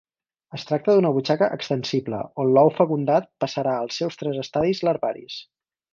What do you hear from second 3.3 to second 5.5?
passarà els seus tres estadis larvaris.